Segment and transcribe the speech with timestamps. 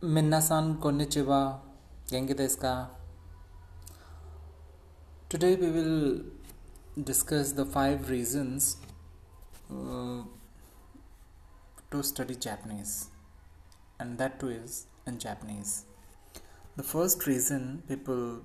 [0.00, 1.60] Minna-san konnichiwa.
[2.08, 2.86] Genki desu?
[5.28, 6.22] Today we will
[7.02, 8.76] discuss the five reasons
[9.68, 10.22] uh,
[11.90, 13.08] to study Japanese,
[13.98, 15.84] and that too is in Japanese.
[16.76, 18.42] The first reason people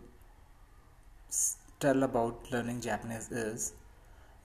[1.80, 3.74] tell about learning Japanese is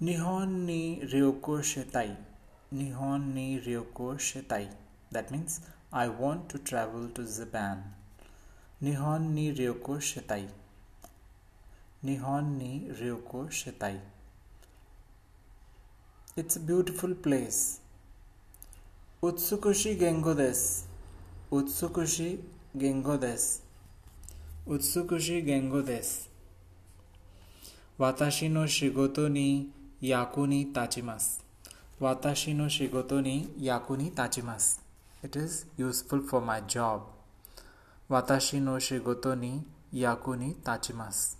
[0.02, 2.18] Nihon ni ryoko shitai.
[2.70, 4.68] Nihon ni ryoko shitai.
[5.10, 7.82] That means I want to travel to Japan.
[8.82, 10.46] Nihon ni ryoko shitai.
[12.04, 13.98] Nihon ni ryoko shitai.
[16.36, 17.80] It's a beautiful place.
[19.22, 20.84] Utsukushi gengo desu.
[21.50, 22.38] Utsukushi
[22.76, 23.60] gengo desu.
[24.66, 26.28] Utsukushi gengo desu.
[27.98, 29.70] Watashi no shigoto ni
[30.00, 31.40] yaku ni tachimasu.
[32.00, 34.80] Watashi no shigoto ni yaku ni tachimasu.
[35.20, 37.02] It is useful for my job.
[38.10, 41.34] Watashi no shigoto ni yaku ni tachimasu.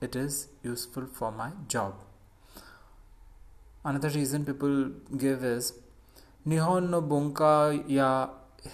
[0.00, 1.94] It is useful for my job.
[3.84, 5.74] Another reason people give is
[6.46, 8.30] Nihon no bunka ya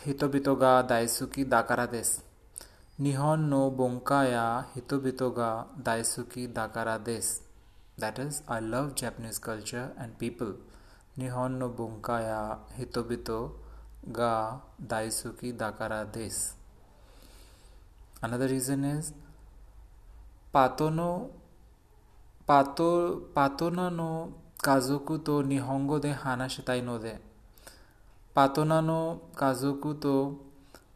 [0.06, 2.20] hitobito ga daisuki dakara desu.
[3.00, 7.40] Nihon no bunka ya hitobito ga daisuki dakara desu.
[7.98, 10.54] That is, I love Japanese culture and people.
[11.18, 13.63] Nihon no bunka ya hitobito
[14.12, 16.54] ga daisuki dakara desu.
[18.22, 19.12] Another reason is
[20.52, 21.30] pato no
[22.48, 27.18] pato patona no kazoku to nihongo de hanashitai no de.
[28.36, 30.38] Patona no kazoku to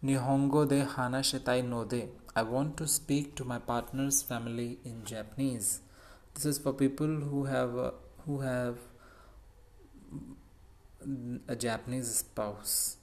[0.05, 2.09] nihongo de hanashitai no de.
[2.37, 5.81] I want to speak to my partner's family in Japanese.
[6.35, 7.91] This is for people who have uh,
[8.25, 8.79] who have
[11.49, 12.98] a Japanese spouse.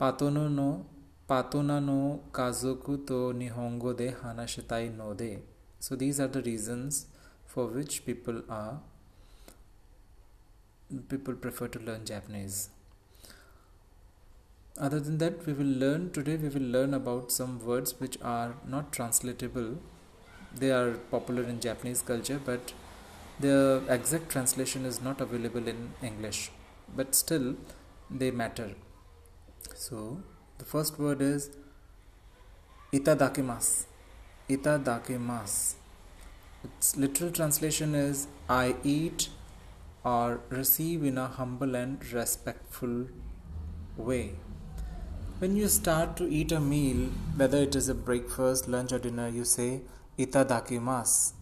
[0.00, 0.86] Patono no
[1.28, 5.38] patona no kazoku to nihongo de hanashitai no de.
[5.78, 7.06] So these are the reasons
[7.46, 8.80] for which people are
[11.08, 12.70] people prefer to learn Japanese.
[14.76, 16.36] Other than that, we will learn today.
[16.36, 19.78] We will learn about some words which are not translatable.
[20.54, 22.72] They are popular in Japanese culture, but
[23.38, 26.50] the exact translation is not available in English.
[26.96, 27.54] But still,
[28.10, 28.74] they matter.
[29.72, 30.18] So,
[30.58, 31.50] the first word is
[32.92, 33.86] itadakimasu.
[34.48, 35.74] Itadakimasu.
[36.64, 39.28] Its literal translation is I eat
[40.04, 43.06] or receive in a humble and respectful
[43.96, 44.36] way.
[45.38, 49.28] When you start to eat a meal, whether it is a breakfast, lunch, or dinner,
[49.28, 49.82] you say
[50.18, 51.32] itadakimasu.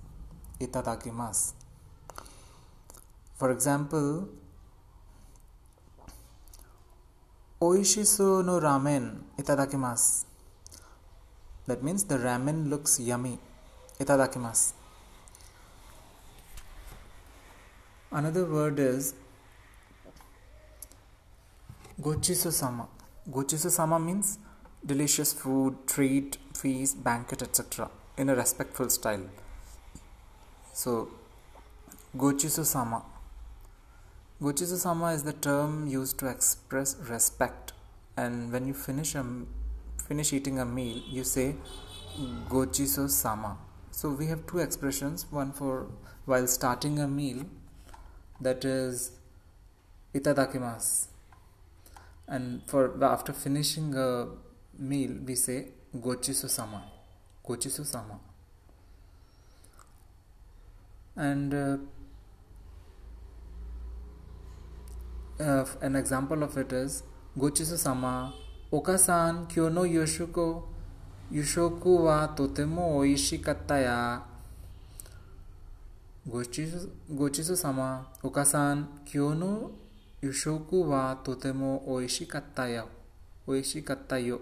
[0.61, 1.53] Itadakimasu.
[3.37, 4.29] For example,
[7.67, 9.05] Oishisu no ramen
[9.39, 10.25] itadakimasu.
[11.69, 13.39] That means the ramen looks yummy.
[14.01, 14.73] Itadakimasu.
[18.11, 19.15] Another word is
[22.01, 22.89] gochisu sama.
[23.31, 24.39] Gochisu sama means
[24.85, 27.89] delicious food, treat, feast, banquet, etc.
[28.17, 29.27] in a respectful style.
[30.73, 31.11] So,
[32.17, 33.03] gochisu sama.
[34.45, 37.73] Sama is the term used to express respect.
[38.17, 39.25] And when you finish a
[40.09, 41.55] finish eating a meal, you say
[42.49, 43.57] gochisu sama.
[43.93, 45.27] So we have two expressions.
[45.31, 45.87] One for
[46.25, 47.47] while starting a meal,
[48.41, 49.13] that is
[50.13, 51.07] itadakimasu.
[52.27, 54.27] And for after finishing a
[54.77, 56.83] meal, we say gochisu sama.
[57.47, 58.19] Gochisu sama.
[61.15, 61.77] And uh,
[65.41, 67.03] uh, an example of it is
[67.37, 68.33] gochisu sama
[68.73, 70.69] okasan kyo no yoshuko
[71.31, 74.23] yoshoku wa totemo oishikatta ya?
[77.09, 79.71] Gochisu sama okasan kyo no
[80.23, 82.85] yoshoku wa totemo oishikatta ya
[83.47, 84.41] oishikatta yo.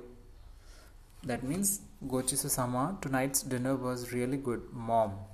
[1.27, 5.30] That means gochisu sama tonight's dinner was really good mom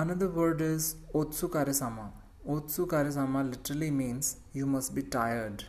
[0.00, 2.04] Another word is otsukare sama.
[2.48, 5.64] Otsukare sama literally means you must be tired.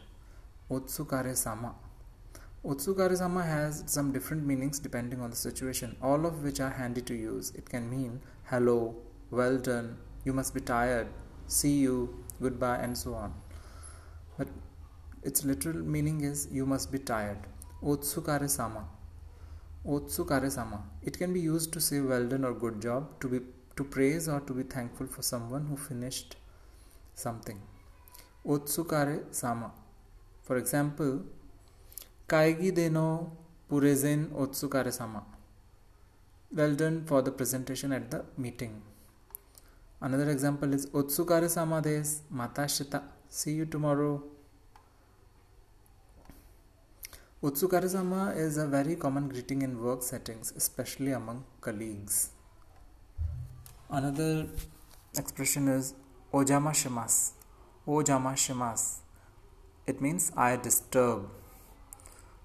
[0.69, 1.75] Otsukare sama.
[2.63, 7.01] Otsukare sama has some different meanings depending on the situation, all of which are handy
[7.01, 7.51] to use.
[7.55, 8.95] It can mean hello,
[9.31, 11.07] well done, you must be tired,
[11.47, 13.33] see you, goodbye, and so on.
[14.37, 14.47] But
[15.23, 17.39] its literal meaning is you must be tired.
[17.83, 18.85] Otsukare sama.
[19.85, 20.83] Otsukare sama.
[21.01, 23.41] It can be used to say well done or good job, to be
[23.75, 26.35] to praise or to be thankful for someone who finished
[27.15, 27.59] something.
[28.45, 29.71] Otsukare sama.
[30.43, 31.21] For example,
[32.27, 33.31] Kaigi deno
[33.69, 35.23] purezen otsukare sama.
[36.53, 38.81] Well done for the presentation at the meeting.
[40.01, 43.03] Another example is Otsukare sama des matashita.
[43.29, 44.23] See you tomorrow.
[47.43, 52.31] Otsukare sama is a very common greeting in work settings, especially among colleagues.
[53.93, 54.47] Another
[55.17, 55.93] expression is
[56.33, 57.31] Ojama shimas.
[57.85, 58.99] Ojama shimas.
[59.85, 61.29] It means I disturb.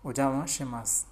[0.04, 1.04] Ojama shimas.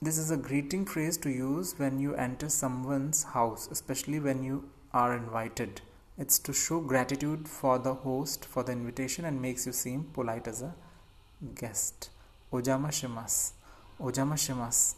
[0.00, 4.70] This is a greeting phrase to use when you enter someone's house, especially when you
[4.92, 5.80] are invited.
[6.16, 10.46] It's to show gratitude for the host for the invitation and makes you seem polite
[10.46, 10.76] as a
[11.56, 12.10] guest.
[12.52, 13.54] Ojama shimas.
[14.00, 14.94] Ojama shimas.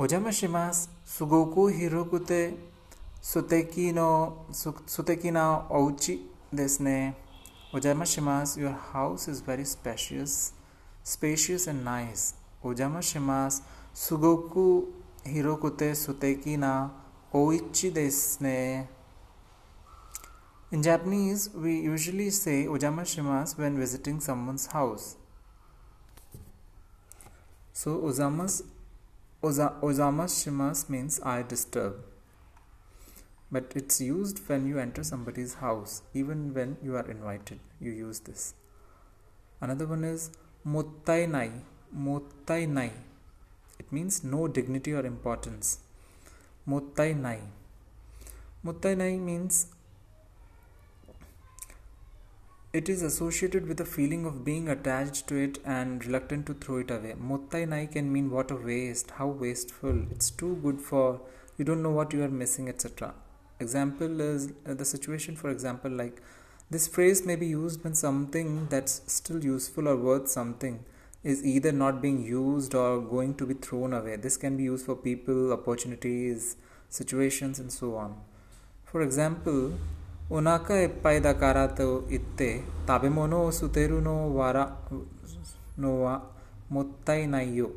[0.00, 0.88] Ojama shimas.
[1.04, 2.54] Sugoku hirokute
[3.20, 4.46] suteki no
[4.86, 7.14] suteki na ouchi desne.
[7.72, 8.56] Ojama shimas.
[8.56, 10.54] Your house is very spacious,
[11.02, 12.34] spacious and nice.
[12.64, 13.62] Ojama shimas.
[13.92, 14.88] Sugoku
[15.24, 16.90] hirokute suteki na
[17.34, 18.86] oichi desne.
[20.72, 25.16] In Japanese, we usually say ojama shimasu when visiting someone's house.
[27.74, 28.62] So ozamas
[29.42, 31.94] oza, ozama shimasu means I disturb.
[33.52, 37.58] But it's used when you enter somebody's house, even when you are invited.
[37.80, 38.54] You use this.
[39.60, 40.30] Another one is
[40.66, 41.50] mottai nai.
[41.96, 42.92] Mottai nai.
[43.78, 45.78] It means no dignity or importance.
[46.68, 47.40] Mottai nai.
[48.64, 49.66] Mottai nai means
[52.72, 56.78] it is associated with a feeling of being attached to it and reluctant to throw
[56.78, 57.14] it away.
[57.20, 61.20] Mottai nai can mean what a waste, how wasteful, it's too good for,
[61.58, 63.12] you don't know what you are missing, etc.
[63.58, 66.22] Example is uh, the situation, for example, like
[66.70, 70.84] this phrase may be used when something that's still useful or worth something
[71.24, 74.14] is either not being used or going to be thrown away.
[74.14, 76.56] This can be used for people, opportunities,
[76.88, 78.20] situations, and so on.
[78.84, 79.74] For example,
[80.32, 84.78] お腹いっぱいだからと言って食べ物を捨てるのは
[85.76, 86.30] のは
[86.68, 87.70] もったいないよ。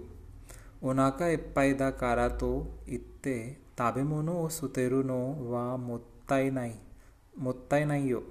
[0.80, 6.76] お腹いっぱいだからと言って食べ物を捨てるのはもったいない。
[7.36, 8.22] もったいないよ。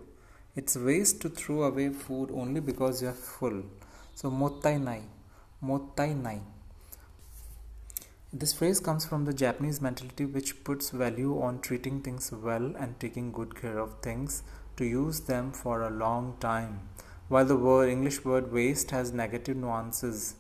[0.55, 3.65] It's waste to throw away food only because you're full.
[4.15, 5.03] So もったいない。
[5.61, 6.41] もったいない。
[8.35, 13.31] This phrase comes from the Japanese mentality which puts value on treating things well and taking
[13.31, 14.43] good care of things
[14.79, 16.89] to use them for a long time.
[17.29, 20.37] While the word English word waste has negative nuances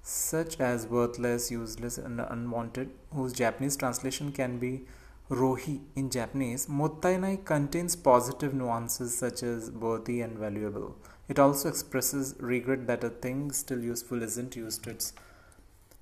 [0.00, 4.86] such as worthless, useless and unwanted whose Japanese translation can be
[5.28, 10.96] rohi in Japanese, mottainai contains positive nuances such as worthy and valuable.
[11.28, 15.12] It also expresses regret that a thing still useful isn't used to its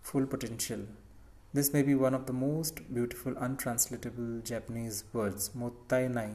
[0.01, 0.87] full potential.
[1.57, 6.35] This may be one of the most beautiful untranslatable Japanese words, mottainai.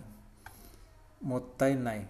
[1.31, 2.05] Mottainai.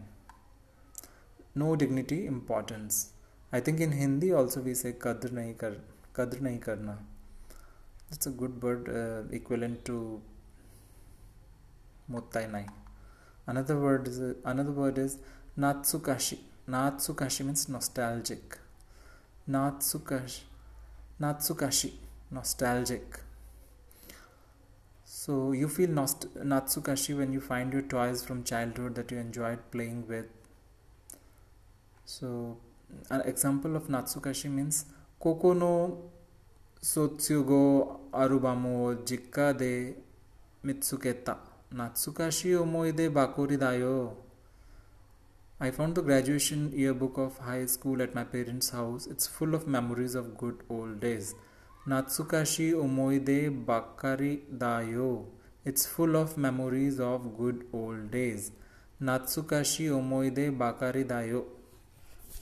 [1.56, 3.10] No dignity, importance.
[3.52, 5.72] I think in Hindi also we say kadr nahi kar,
[6.14, 7.00] kadr nahi karna.
[8.12, 10.22] That's a good word uh, equivalent to
[12.12, 12.68] mottainai.
[13.48, 15.18] Another word is uh, another word is
[15.58, 16.38] natsukashi.
[16.70, 18.60] Natsukashi means nostalgic.
[19.50, 20.42] Natsukashi.
[21.20, 21.94] Natsukashi
[22.31, 23.19] nostalgic.
[25.03, 29.59] So you feel nost- Natsukashi when you find your toys from childhood that you enjoyed
[29.71, 30.25] playing with.
[32.05, 32.57] So
[33.09, 34.86] an example of Natsukashi means
[35.19, 36.12] Koko no
[36.81, 39.95] Sotsugo Arubamo Jikka de
[40.63, 41.38] Mitsuketa.
[41.74, 44.15] Natsukashi omoide bakori dayo.
[45.59, 49.07] I found the graduation yearbook of high school at my parents' house.
[49.07, 51.36] It's full of memories of good old days.
[51.89, 55.25] Natsukashi Omoide Bakari Dayo.
[55.65, 58.51] It's full of memories of good old days.
[59.01, 61.46] Natsukashi Omoide Bakari Dayo.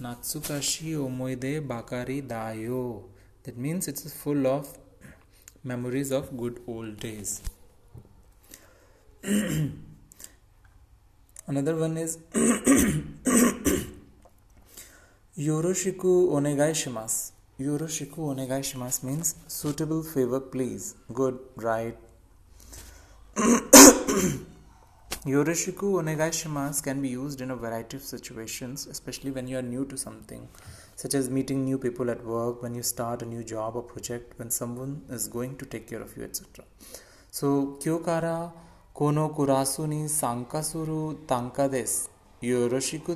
[0.01, 3.03] Natsukashi Omoide Bakari Dayo.
[3.43, 4.77] That means it's full of
[5.63, 7.41] memories of good old days.
[11.47, 12.17] Another one is
[15.39, 17.36] Yoroshiku Onegai Shimasu.
[17.59, 20.93] Yoroshiku means suitable favor please.
[21.11, 21.97] Good, right.
[25.25, 29.97] Yoroshiku can be used in a variety of situations, especially when you are new to
[29.97, 30.47] something,
[30.95, 34.37] such as meeting new people at work, when you start a new job or project,
[34.37, 36.63] when someone is going to take care of you, etc.
[37.31, 38.51] So, kyokara
[38.95, 42.07] kono kurasu ni sankasuru Tanaka desu.
[42.43, 43.15] Yoroshiku.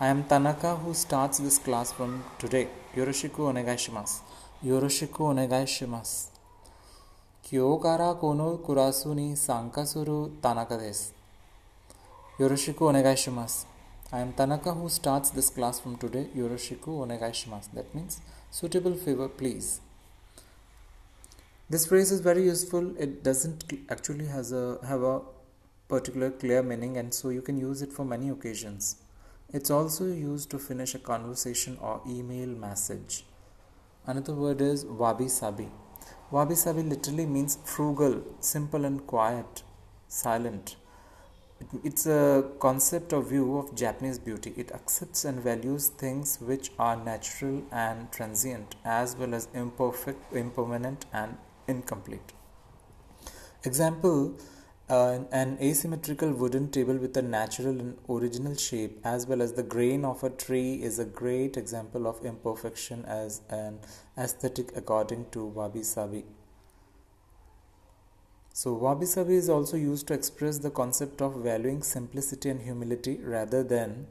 [0.00, 2.66] I am Tanaka who starts this class from today.
[2.96, 4.22] Yoroshiku onegai shimasu.
[4.66, 6.30] Yoroshiku onegai shimasu.
[7.44, 11.12] Kyo kara kono kurasu ni sanka suru Tanaka desu.
[12.40, 13.66] Yoroshiku onegai shimasu.
[14.12, 16.26] I am Tanaka who starts this class from today.
[16.36, 17.72] Yoroshiku onegai shimasu.
[17.74, 18.20] That means
[18.50, 19.80] suitable favor please.
[21.70, 22.96] This phrase is very useful.
[22.98, 25.20] It doesn't actually has a have a
[25.86, 28.96] particular clear meaning and so you can use it for many occasions.
[29.56, 33.24] It's also used to finish a conversation or email message.
[34.04, 35.68] Another word is wabi sabi.
[36.32, 39.62] Wabi sabi literally means frugal, simple, and quiet,
[40.08, 40.74] silent.
[41.84, 44.52] It's a concept or view of Japanese beauty.
[44.56, 51.06] It accepts and values things which are natural and transient, as well as imperfect, impermanent,
[51.12, 51.36] and
[51.68, 52.32] incomplete.
[53.62, 54.34] Example
[54.88, 59.62] uh, an asymmetrical wooden table with a natural and original shape, as well as the
[59.62, 63.78] grain of a tree, is a great example of imperfection as an
[64.18, 66.24] aesthetic according to Wabi Sabi.
[68.52, 73.18] So, Wabi Sabi is also used to express the concept of valuing simplicity and humility
[73.22, 74.06] rather than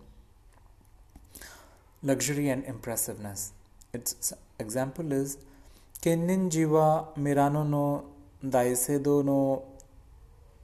[2.02, 3.54] luxury and impressiveness.
[3.94, 5.38] Its example is
[6.02, 8.06] Kenin jiwa mirano no
[8.44, 9.64] daisedo no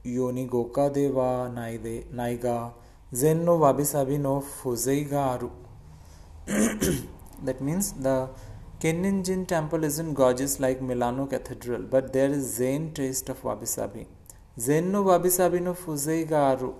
[0.04, 2.72] Yonigoka de wa naide naiga
[3.12, 5.50] zen no wabi sabi no fuzeiga aru.
[7.44, 8.28] that means the
[8.80, 14.06] Kennin-jin temple isn't gorgeous like Milano Cathedral, but there is Zen taste of wabi sabi.
[14.58, 16.74] Zen no wabi sabi no fuzeiga aru.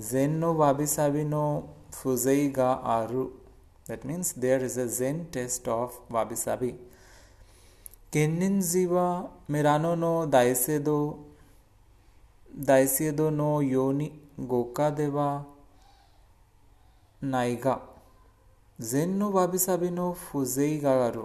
[0.00, 3.30] Zen no wabi sabi no fuzeiga aru.
[3.86, 6.74] That means there is a Zen taste of wabi sabi.
[8.10, 11.31] Kennin ziwa Mirano no daisedo 大
[12.87, 15.45] 聖堂のように豪華では
[17.21, 17.81] ないが、
[18.79, 21.21] 禅のわびさびの風情がある。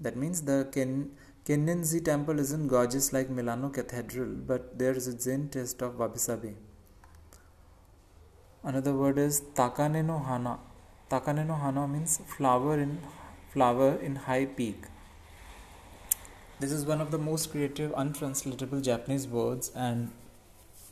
[0.00, 1.10] That means the Ken,
[1.44, 6.18] Kennenzi temple isn't gorgeous like Milano Cathedral, but there is a Zen taste of wabi
[6.18, 6.54] sabi.
[8.62, 10.58] Another word is takane no hana.
[11.10, 12.98] Takane no hana means flower in
[13.50, 14.84] flower in high peak.
[16.60, 20.10] This is one of the most creative, untranslatable Japanese words and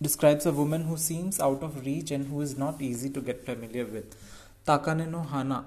[0.02, 3.46] describes a woman who seems out of reach and who is not easy to get
[3.46, 4.16] familiar with.
[4.68, 5.66] Takane no hana.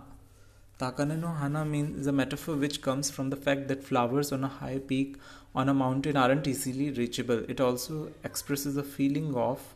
[0.79, 4.49] Takane no hana means a metaphor which comes from the fact that flowers on a
[4.49, 5.17] high peak
[5.55, 7.45] on a mountain aren't easily reachable.
[7.49, 9.75] It also expresses a feeling of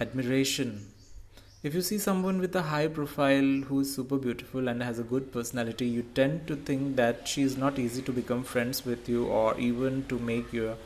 [0.00, 0.88] admiration.
[1.62, 5.04] If you see someone with a high profile who is super beautiful and has a
[5.04, 9.08] good personality, you tend to think that she is not easy to become friends with
[9.08, 10.76] you or even to make your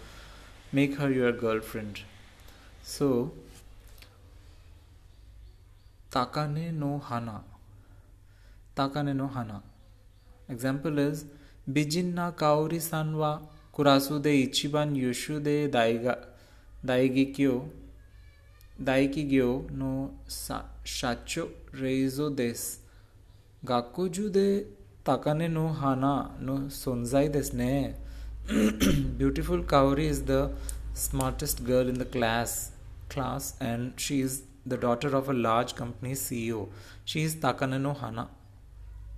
[0.71, 2.01] make her your girlfriend.
[2.89, 3.09] So
[6.13, 7.37] ताकाने नो हाना
[8.77, 9.61] ताकाने नो हाना
[10.51, 11.25] example is
[11.71, 13.33] बिजिन ना Kaori सानवा
[13.75, 16.17] कुरासुदे इच्छिबान युशु दे दाइगा
[16.85, 17.53] दाइगी क्यो
[18.83, 19.93] दाइकी ग्यो no
[20.31, 22.65] साचो रेजो देस
[23.63, 24.49] गाको जुदे
[25.07, 27.71] ताकाने नो हाना नो सोनजाई देस ने
[28.49, 30.43] beautiful Kaori is the
[30.99, 32.59] smartest girl in the class
[33.09, 36.69] class and she is the daughter of a large company CEO.
[37.05, 38.29] She is Takane no Hana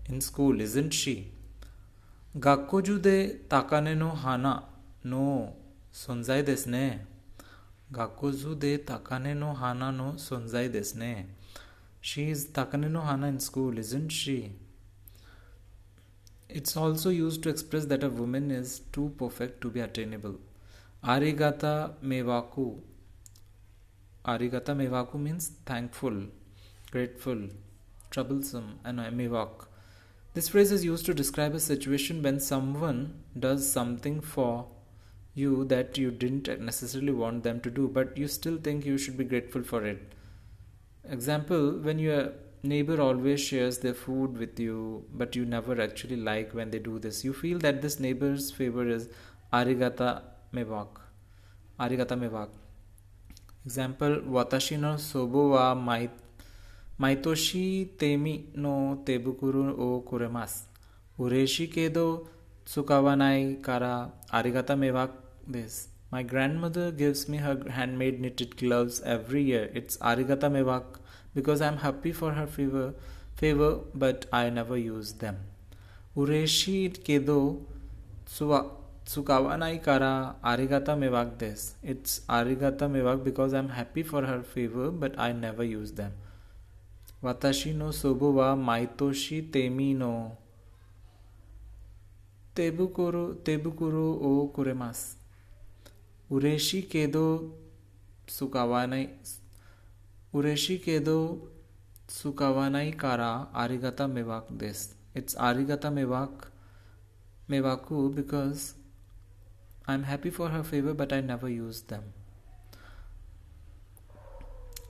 [0.08, 1.32] in school, isn't she?
[2.38, 4.64] Gakkoju de Takane no Hana
[5.04, 5.54] no
[5.92, 7.00] sonzai desu ne.
[7.92, 11.26] Gakkoju de Takane no Hana no sonzai desu ne.
[12.00, 14.52] She is Takane no Hana in school, isn't she?
[16.48, 20.36] It's also used to express that a woman is too perfect to be attainable.
[21.04, 22.80] Arigata mewaku
[24.24, 26.26] Arigata mevaku means thankful,
[26.90, 27.48] grateful,
[28.10, 29.66] troublesome, and mevak.
[30.34, 34.66] This phrase is used to describe a situation when someone does something for
[35.34, 39.16] you that you didn't necessarily want them to do, but you still think you should
[39.16, 40.12] be grateful for it.
[41.08, 46.52] Example when your neighbor always shares their food with you, but you never actually like
[46.52, 49.08] when they do this, you feel that this neighbor's favor is
[49.52, 50.22] arigata
[50.52, 50.88] mevak.
[51.80, 52.50] Arigata mevak.
[53.60, 56.08] Example वाताशी नो सोबो वा माइ
[57.00, 57.64] माइतोशी
[58.00, 58.72] तेमी no
[59.06, 60.54] तेबुकुरु ओ कुरेमास
[61.20, 62.06] उरेशी के दो
[62.66, 63.92] सुकावानाई कारा
[64.34, 65.04] आरिगाता मेवा
[65.50, 65.76] this
[66.12, 71.00] my grandmother gives me her handmade knitted gloves every year it's आरिगाता मेवाक
[71.34, 72.90] because I am happy for her fever
[73.40, 75.36] favour but I never use them
[76.20, 76.76] उरेशी
[77.06, 77.40] केदो
[78.38, 78.66] सुवा
[79.06, 80.10] सुकावा नाई कारा
[80.44, 85.32] आरिगाता मेवाक देस इट्स आरिगाता मेवाक because I am happy for her favour but I
[85.34, 86.12] never use them
[87.24, 90.12] वाताशी नो सोबो वा माइतोशी तेमी नो
[92.56, 95.04] तेबुकोरो तेबुकोरो ओ कुरेमास
[96.30, 97.26] उरेशी केदो
[98.28, 99.06] सुकावानाई
[100.34, 101.18] उरेशी केदो
[102.10, 106.50] सुकावानाई कारा आरिगाता मेवाक देस इट्स आरिगाता मेवाक
[107.50, 108.68] मेवाकू because
[109.90, 112.12] I'm happy for her favor, but I never use them.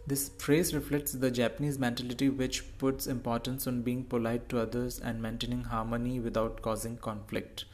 [0.07, 5.23] This phrase reflects the Japanese mentality which puts importance on being polite to others and
[5.23, 7.64] maintaining harmony without causing conflict.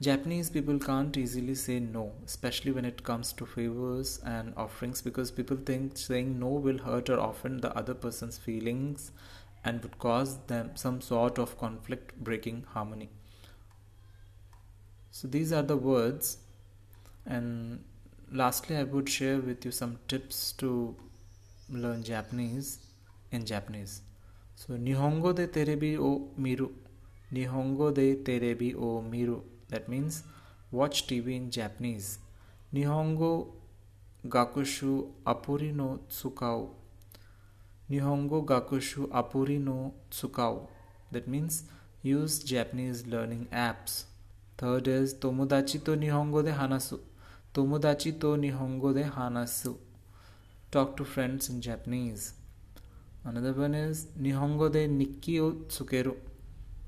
[0.00, 5.30] Japanese people can't easily say no, especially when it comes to favors and offerings, because
[5.30, 9.12] people think saying no will hurt or offend the other person's feelings
[9.64, 13.10] and would cause them some sort of conflict, breaking harmony.
[15.10, 16.38] So, these are the words
[17.26, 17.84] and
[18.30, 20.96] lastly i would share with you some tips to
[21.68, 22.78] learn japanese
[23.32, 24.02] in japanese.
[24.54, 26.70] So nihongo de terebi o miru.
[27.32, 29.42] Nihongo de terebi o miru.
[29.68, 30.22] That means
[30.70, 32.18] watch tv in japanese.
[32.74, 33.54] Nihongo
[34.26, 36.70] gakushu apuri no tsukau.
[37.90, 40.68] Nihongo gakushu apuri no tsukau.
[41.10, 41.64] That means
[42.02, 44.04] use japanese learning apps.
[44.58, 47.00] Third is tomodachi to nihongo de hanasu
[47.54, 49.76] Tomodachi to Nihongo de Hanasu.
[50.70, 52.32] Talk to friends in Japanese.
[53.24, 56.16] Another one is Nihongo de Nikki o Tsukeru.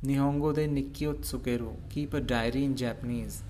[0.03, 1.77] Nihongo de Nikki o Tsukeru.
[1.91, 3.43] Keep a diary in Japanese.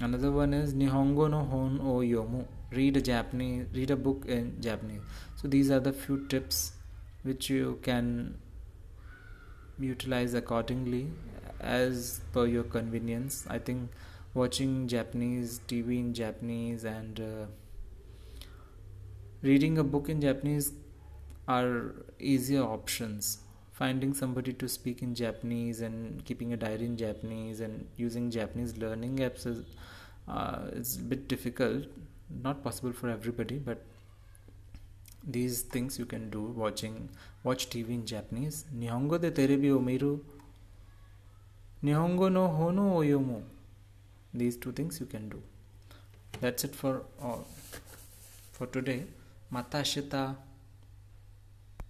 [0.00, 2.44] Another one is Nihongo no Hon o Yomu.
[2.70, 5.00] Read a Japanese, read a book in Japanese.
[5.36, 6.72] So these are the few tips
[7.22, 8.36] which you can
[9.78, 11.08] utilize accordingly
[11.58, 13.46] as per your convenience.
[13.48, 13.88] I think
[14.36, 17.46] watching Japanese TV in Japanese and uh,
[19.42, 20.72] reading a book in Japanese
[21.48, 23.38] are easier options.
[23.72, 28.76] Finding somebody to speak in Japanese and keeping a diary in Japanese and using Japanese
[28.76, 29.64] learning apps is
[30.28, 31.84] uh, a bit difficult.
[32.42, 33.84] Not possible for everybody, but
[35.26, 37.10] these things you can do watching
[37.42, 38.64] watch TV in Japanese.
[38.74, 40.24] Nihongo de terebi o miru.
[41.84, 43.42] Nihongo no hono o
[44.38, 45.42] these two things you can do.
[46.40, 47.46] That's it for all
[48.52, 49.04] for today.
[49.52, 50.36] Matashita